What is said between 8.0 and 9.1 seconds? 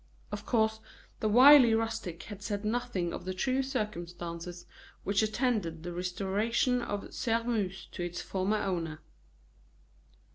its former owner.